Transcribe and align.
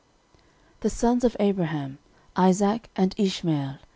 13:001:028 0.77 0.79
The 0.79 0.89
sons 0.89 1.23
of 1.23 1.37
Abraham; 1.39 1.99
Isaac, 2.35 2.89
and 2.95 3.13
Ishmael. 3.19 3.77